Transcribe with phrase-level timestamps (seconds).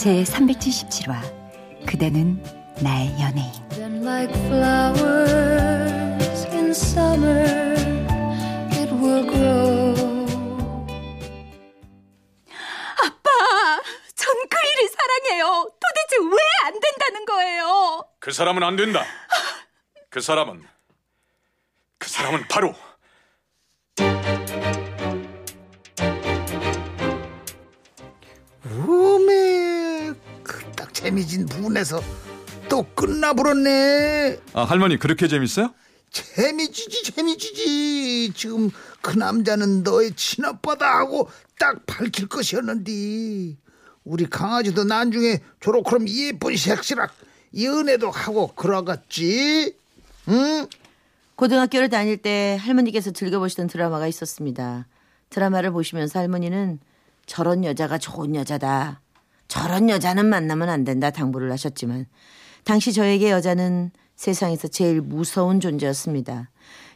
[0.00, 1.20] 제 377화
[1.86, 2.42] 그대는
[2.82, 3.52] 나의 연예인
[13.02, 13.30] 아빠,
[14.14, 15.70] 전 그 일이 사랑해요.
[15.80, 18.04] 도대체 왜 안 된다는 거예요?
[18.20, 19.04] 그 사람은 안 된다.
[20.10, 20.66] 그 사람은
[21.98, 22.74] 그 사람은 바로
[31.00, 32.02] 재미진 부분에서
[32.68, 34.38] 또 끝나버렸네.
[34.52, 35.72] 아, 할머니 그렇게 재밌어요?
[36.10, 38.32] 재미지지 재미지지.
[38.34, 38.70] 지금
[39.00, 43.56] 그 남자는 너의 친아빠다 하고 딱 밝힐 것이었는데
[44.04, 47.14] 우리 강아지도 나중에 저렇게 예쁜 색시락
[47.58, 49.74] 연애도 하고 그러겠지.
[50.28, 50.66] 응?
[51.36, 54.86] 고등학교를 다닐 때 할머니께서 즐겨보시던 드라마가 있었습니다.
[55.30, 56.78] 드라마를 보시면서 할머니는
[57.24, 59.00] 저런 여자가 좋은 여자다.
[59.50, 62.06] 저런 여자는 만나면 안 된다 당부를 하셨지만
[62.62, 66.50] 당시 저에게 여자는 세상에서 제일 무서운 존재였습니다.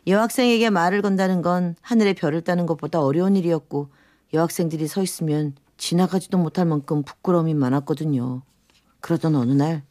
[0.06, 3.91] 여학생에게 말을 건다는 건 하늘의 별을 따는 것보다 어려운 일이었고
[4.33, 8.42] 여학생들이 서 있으면 지나가지도 못할 만큼 부끄러움이 많았거든요.
[9.00, 9.83] 그러던 어느 날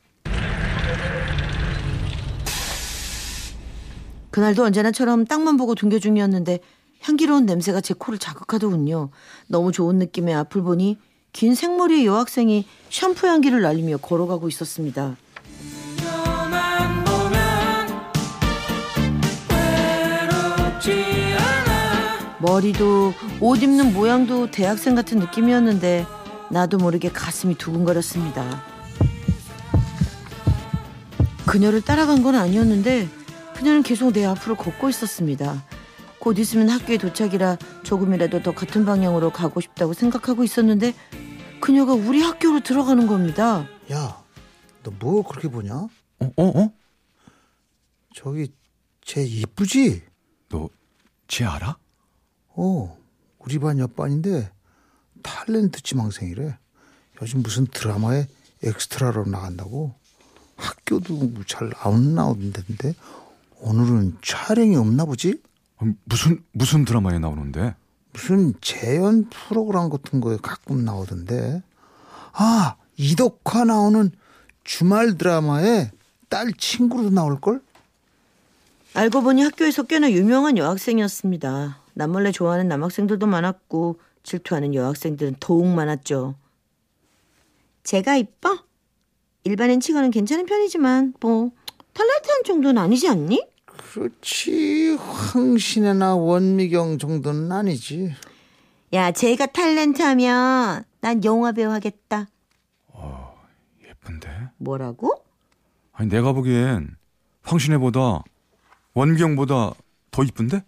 [4.31, 6.59] 그날도 언제나처럼 땅만 보고 등교 중이었는데
[7.02, 9.10] 향기로운 냄새가 제 코를 자극하더군요.
[9.48, 10.98] 너무 좋은 느낌의 앞을 보니
[11.33, 15.17] 긴 생머리의 여학생이 샴푸 향기를 날리며 걸어가고 있었습니다.
[22.39, 26.05] 머리도 옷 입는 모양도 대학생 같은 느낌이었는데
[26.52, 28.64] 나도 모르게 가슴이 두근거렸습니다.
[31.48, 33.08] 그녀를 따라간 건 아니었는데
[33.55, 35.64] 그녀는 계속 내 앞으로 걷고 있었습니다.
[36.20, 40.93] 곧 있으면 학교에 도착이라 조금이라도 더 같은 방향으로 가고 싶다고 생각하고 있었는데
[41.63, 43.65] 그녀가 우리 학교로 들어가는 겁니다.
[43.91, 44.21] 야,
[44.83, 45.73] 너 뭐 그렇게 보냐?
[45.75, 46.73] 어, 어, 어?
[48.13, 48.51] 저기
[49.01, 50.01] 쟤 이쁘지?
[50.49, 50.69] 너
[51.27, 51.77] 쟤 알아?
[52.49, 52.97] 어,
[53.39, 54.51] 우리 반 옆반인데
[55.23, 56.57] 탤런트 지망생이래.
[57.21, 58.27] 요즘 무슨 드라마에
[58.61, 59.95] 엑스트라로 나간다고.
[60.57, 62.93] 학교도 잘 안 나오던데
[63.61, 65.41] 오늘은 촬영이 없나 보지?
[65.77, 67.73] 아, 무슨 무슨 드라마에 나오는데?
[68.13, 71.61] 무슨 재연 프로그램 같은 거에 가끔 나오던데.
[72.33, 74.11] 아, 이덕화 나오는
[74.63, 75.91] 주말 드라마에
[76.29, 77.61] 딸 친구로 나올걸?
[78.93, 81.79] 알고 보니 학교에서 꽤나 유명한 여학생이었습니다.
[81.95, 86.35] 남몰래 좋아하는 남학생들도 많았고 질투하는 여학생들은 더욱 많았죠.
[87.83, 88.63] 제가 이뻐?
[89.43, 91.51] 일반인 치고는 괜찮은 편이지만 뭐
[91.93, 93.52] 탤런트한 정도는 아니지 않니?
[93.93, 94.98] 그렇지.
[94.99, 98.15] 황신혜나 원미경 정도는 아니지.
[98.92, 102.27] 야, 제가 탤런트 하면 난 영화 배우 하겠다.
[103.87, 104.49] 예쁜데?
[104.58, 105.23] 뭐라고?
[105.92, 106.95] 아니 내가 보기엔
[107.43, 108.23] 황신혜보다
[108.95, 109.73] 원경보다
[110.10, 110.64] 더 이쁜데?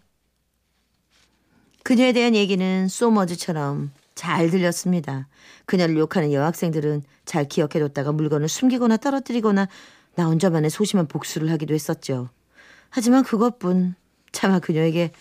[1.82, 5.28] 그녀에 대한 얘기는 소머즈처럼 잘 들렸습니다.
[5.66, 9.68] 그녀를 욕하는 여학생들은 잘 기억해뒀다가 물건을 숨기거나 떨어뜨리거나
[10.14, 12.30] 나 혼자만의 소심한 복수를 하기도 했었죠.
[12.96, 13.94] 하지만 그것뿐
[14.32, 15.12] 차마 그녀에게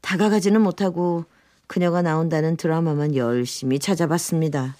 [0.00, 1.24] 다가가지는 못하고
[1.66, 4.76] 그녀가 나온다는 드라마만 열심히 찾아봤습니다.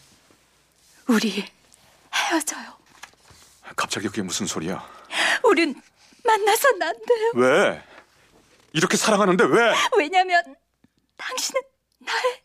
[1.09, 1.45] 우리
[2.15, 2.67] 헤어져요.
[3.75, 4.81] 갑자기 그게 무슨 소리야?
[5.43, 5.75] 우린
[6.25, 7.33] 만나선 안 돼요.
[7.35, 7.83] 왜?
[8.73, 9.75] 이렇게 사랑하는데 왜?
[9.99, 10.41] 왜냐면
[11.17, 11.61] 당신은
[12.07, 12.43] 나의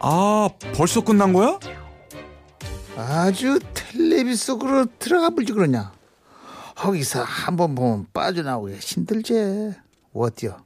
[0.00, 1.60] 아 벌써 끝난 거야?
[3.16, 5.92] 아주 텔레비 속으로 들어가 볼지 그러냐.
[6.76, 9.74] 거기서 한 번 보면 빠져나오기 힘들지.
[10.14, 10.56] 어때요?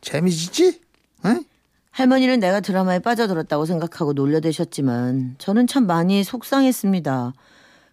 [0.00, 0.80] 재미지지?
[1.24, 1.42] 응?
[1.90, 7.32] 할머니는 내가 드라마에 빠져들었다고 생각하고 놀려대셨지만 저는 참 많이 속상했습니다.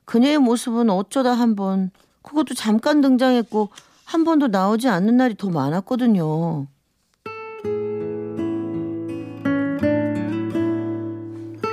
[0.05, 1.89] 그녀의 모습은 어쩌다 한 번,
[2.21, 3.69] 그것도 잠깐 등장했고
[4.05, 6.67] 한 번도 나오지 않는 날이 더 많았거든요.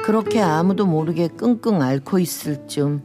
[0.04, 3.02] 그렇게 아무도 모르게 끙끙 앓고 있을 쯤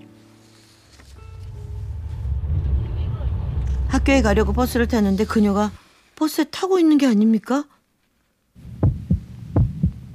[3.87, 5.71] 학교에 가려고 버스를 탔는데 그녀가
[6.17, 7.63] 버스에 타고 있는 게 아닙니까?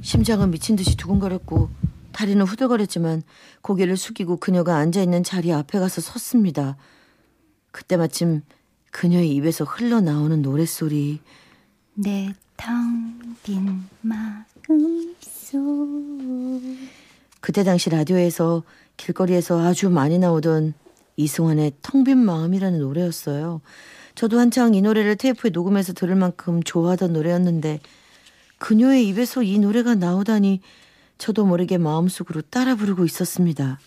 [0.02, 1.70] 심장은 미친 듯이 두근거렸고
[2.12, 3.22] 다리는 후들거렸지만
[3.62, 6.76] 고개를 숙이고 그녀가 앉아 있는 자리 앞에 가서 섰습니다.
[7.70, 8.42] 그때 마침
[8.90, 11.20] 그녀의 입에서 흘러나오는 노랫소리
[11.94, 16.62] 내 텅빈 마음 속
[17.40, 18.62] 그때 당시 라디오에서
[18.96, 20.74] 길거리에서 아주 많이 나오던
[21.16, 23.60] 이승환의 텅 빈 마음이라는 노래였어요.
[24.14, 27.80] 저도 한창 이 노래를 테이프에 녹음해서 들을 만큼 좋아하던 노래였는데
[28.58, 30.60] 그녀의 입에서 이 노래가 나오다니
[31.18, 33.78] 저도 모르게 마음속으로 따라 부르고 있었습니다.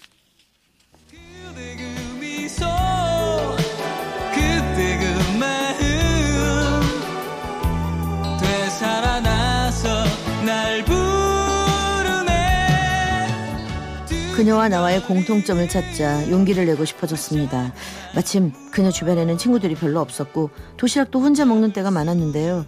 [14.37, 17.73] 그녀와 나와의 공통점을 찾자 용기를 내고 싶어졌습니다.
[18.13, 22.67] 마침 그녀 주변에는 친구들이 별로 없었고 도시락도 혼자 먹는 때가 많았는데요.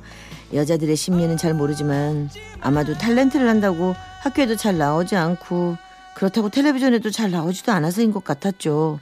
[0.52, 5.78] 여자들의 심리는 잘 모르지만 아마도 탤런트를 한다고 학교에도 잘 나오지 않고
[6.16, 9.00] 그렇다고 텔레비전에도 잘 나오지도 않아서인 것 같았죠.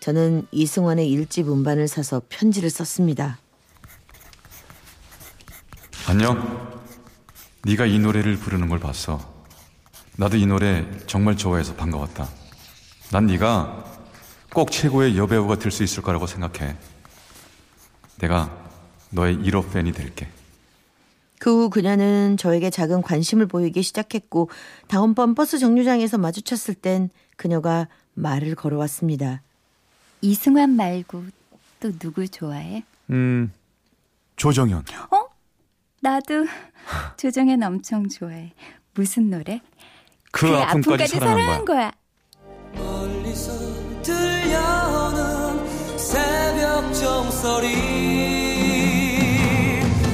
[0.00, 3.38] 저는 이승환의 일집 음반을 사서 편지를 썼습니다.
[6.06, 6.80] 안녕.
[7.64, 9.37] 네가 이 노래를 부르는 걸 봤어.
[10.18, 12.28] 나도 이 노래 정말 좋아해서 반가웠다.
[13.12, 13.84] 난 네가
[14.52, 16.76] 꼭 최고의 여배우가 될 수 있을 거라고 생각해.
[18.18, 18.52] 내가
[19.10, 20.28] 너의 1호 팬이 될게.
[21.38, 24.50] 그 후 그녀는 저에게 작은 관심을 보이기 시작했고
[24.88, 29.42] 다음번 버스 정류장에서 마주쳤을 땐 그녀가 말을 걸어왔습니다.
[30.20, 31.24] 이승환 말고
[31.78, 32.82] 또 누구 좋아해?
[33.10, 33.52] 음,
[34.34, 34.84] 조정현.
[36.00, 36.46] 나도
[37.16, 38.52] 조정현 엄청 좋아해.
[38.94, 39.60] 무슨 노래?
[40.30, 41.90] 그, 아픔까지, 사랑한 거야.
[42.74, 43.52] 멀리서
[44.02, 47.74] 들려오는 새벽 종소리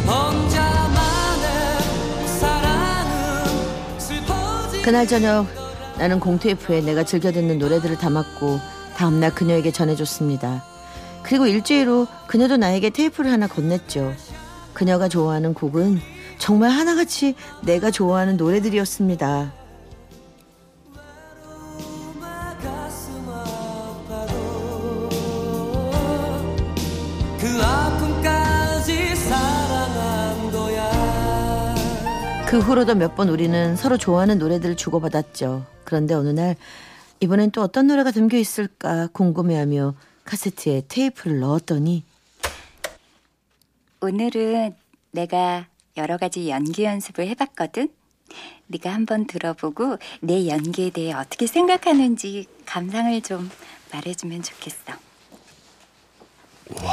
[0.07, 1.49] 혼자만의
[2.39, 5.47] 사랑은 슬퍼지 그날 저녁
[5.99, 8.61] 나는 공투F에 내가 즐겨 듣는 노래들을 담았고
[8.97, 10.65] 다음날 그녀에게 전해줬습니다.
[11.23, 14.13] 그리고 일주일 후 그녀도 나에게 테이프를 하나 건넸죠.
[14.73, 16.01] 그녀가 좋아하는 곡은
[16.39, 19.53] 정말 하나같이 내가 좋아하는 노래들이었습니다.
[32.55, 35.67] 그 후로도 몇 번 우리는 서로 좋아하는 노래들을 주고받았죠.
[35.83, 36.55] 그런데 어느 날
[37.19, 42.05] 이번엔 또 어떤 노래가 담겨 있을까 궁금해하며 카세트에 테이프를 넣었더니
[44.01, 44.77] 오늘은
[45.11, 45.67] 내가
[45.97, 47.89] 여러 가지 연기 연습을 해봤거든.
[48.69, 53.51] 네가 한번 들어보고 내 연기에 대해 어떻게 생각하는지 감상을 좀
[53.93, 54.93] 말해주면 좋겠어.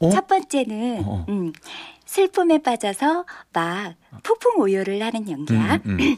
[0.00, 0.10] 어?
[0.10, 1.24] 첫 번째는 어.
[1.30, 1.54] 음,
[2.18, 5.74] 슬픔에 빠져서 막 폭풍 오열을 하는 연기야.
[5.84, 6.16] 음, 음.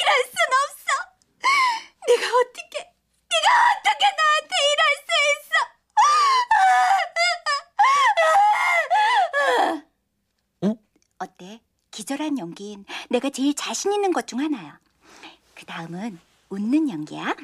[0.00, 0.88] 이럴 순 없어.
[2.08, 2.74] 내가 어떻게,
[3.30, 5.54] 네가 어떻게 나한테 이럴 수 있어?
[11.20, 11.60] 어때?
[11.90, 14.78] 기절한 연기인 내가 제일 자신 있는 것 중 하나야.
[15.54, 17.34] 그 다음은 웃는 연기야.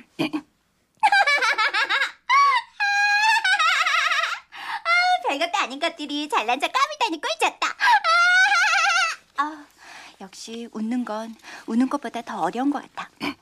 [5.35, 7.67] 별것도 아닌 것들이 잘난 척 까불다니 꿀졌다.
[9.39, 9.67] 아,
[10.21, 11.35] 역시 웃는 건
[11.67, 13.11] 우는 것보다 더 어려운 것 같아.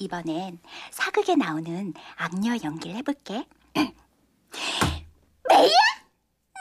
[0.00, 0.58] 이번엔
[0.90, 3.46] 사극에 나오는 악녀 연기를 해볼게.
[3.74, 3.92] 메이야?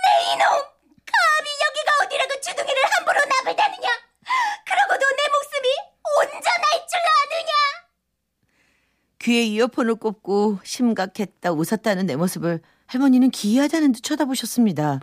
[0.04, 0.44] 내 이놈!
[1.06, 3.90] 감히 여기가 어디라고 주둥이를 함부로 나불다느냐?
[4.66, 5.68] 그러고도 내 목숨이
[6.22, 7.54] 온전할 줄 아느냐?
[9.26, 15.00] 귀에 이어폰을 꼽고 심각했다 웃었다는 내 모습을 할머니는 기이하다는 듯 쳐다보셨습니다.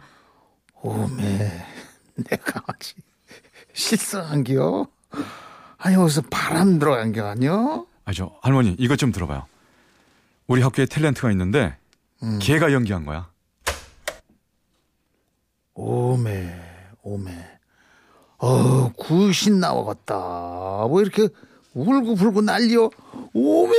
[0.81, 1.67] 오메,
[2.15, 2.95] 내 강아지
[3.73, 4.87] 실성한겨?
[5.77, 7.85] 아니 어디서 바람 들어간 게 아니여?
[8.05, 9.47] 아니, 저, 할머니, 이것 좀 들어봐요.
[10.47, 11.77] 우리 학교에 탤런트가 있는데,
[12.41, 13.29] 걔가 연기한 거야.
[15.75, 16.61] 오메,
[17.03, 17.59] 오메.
[18.39, 20.15] 어, 굿신 나와갔다.
[20.15, 21.29] 뭐 이렇게
[21.75, 22.91] 울고불고 난리여.
[23.33, 23.73] 오메,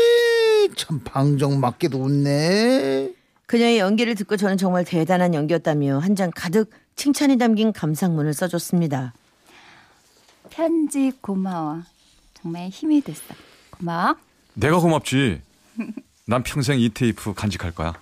[0.75, 3.13] 참 방정 맞게도 웃네.
[3.45, 9.13] 그녀의 연기를 듣고 저는 정말 대단한 연기였다며 한 장 가득 칭찬이 담긴 감상문을 써줬습니다.
[10.49, 11.81] 편지 고마워.
[12.35, 13.21] 정말 힘이 됐어.
[13.71, 14.15] 고마워.
[14.53, 15.41] 내가 고맙지.
[16.25, 17.93] 난 평생 이 테이프 간직할 거야.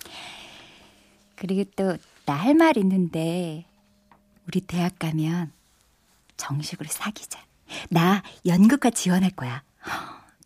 [1.35, 3.65] 그리고 또 나 할 말 있는데
[4.47, 5.51] 우리 대학 가면
[6.37, 7.39] 정식으로 사귀자.
[7.89, 9.63] 나 연극과 지원할 거야.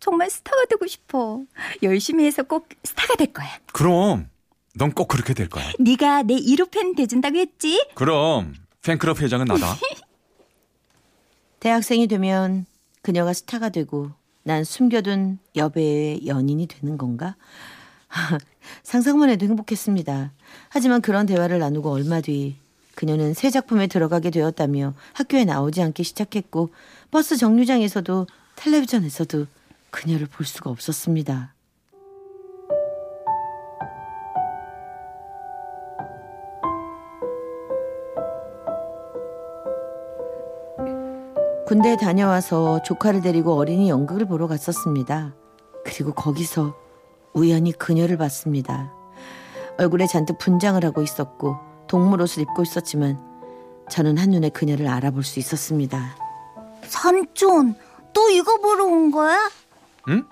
[0.06, 1.42] 정말 스타가 되고 싶어.
[1.82, 3.48] 열심히 해서 꼭 스타가 될 거야.
[3.72, 4.28] 그럼,
[4.76, 5.64] 넌 꼭 그렇게 될 거야.
[5.80, 7.84] 네가 내 1호 팬 돼준다고 했지?
[7.96, 9.74] 그럼 팬클럽 회장은 나다.
[11.58, 12.66] 대학생이 되면
[13.02, 14.12] 그녀가 스타가 되고
[14.44, 17.34] 난 숨겨둔 여배우의 연인이 되는 건가?
[18.84, 20.32] 상상만 해도 행복했습니다.
[20.68, 22.54] 하지만 그런 대화를 나누고 얼마 뒤
[22.94, 26.70] 그녀는 새 작품에 들어가게 되었다며 학교에 나오지 않기 시작했고
[27.10, 29.46] 버스 정류장에서도 텔레비전에서도
[29.90, 31.54] 그녀를 볼 수가 없었습니다.
[41.66, 45.34] 군대에 다녀와서 조카를 데리고 어린이 연극을 보러 갔었습니다.
[45.84, 46.76] 그리고 거기서
[47.32, 48.92] 우연히 그녀를 봤습니다.
[49.76, 51.56] 얼굴에 잔뜩 분장을 하고 있었고
[51.88, 53.20] 동물 옷을 입고 있었지만
[53.90, 56.16] 저는 한눈에 그녀를 알아볼 수 있었습니다.
[56.82, 57.74] 삼촌,
[58.12, 59.36] 또 이거 보러 온 거야?
[60.08, 60.24] 응?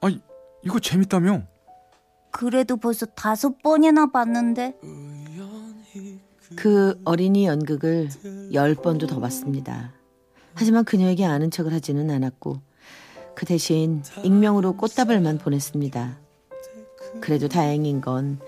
[0.00, 0.20] 아니,
[0.64, 1.42] 이거 재밌다며?
[2.30, 4.74] 그래도 벌써 다섯 번이나 봤는데.
[6.54, 8.08] 그 어린이 연극을
[8.52, 9.92] 열 번도 더 봤습니다.
[10.54, 12.60] 하지만 그녀에게 아는 척을 하지는 않았고
[13.34, 16.18] 그 대신 익명으로 꽃다발만 보냈습니다.
[17.20, 18.40] 그래도 다행인 건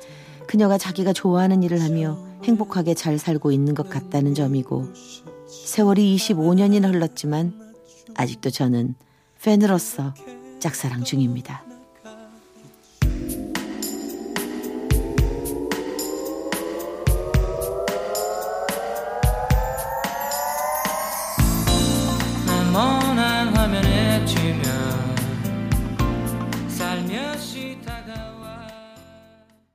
[0.47, 4.87] 그녀가 자기가 좋아하는 일을 하며 행복하게 잘 살고 있는 것 같다는 점이고
[5.47, 7.75] 세월이 25년이나 흘렀지만
[8.15, 8.95] 아직도 저는
[9.42, 10.14] 팬으로서
[10.59, 11.68] 짝사랑 중입니다.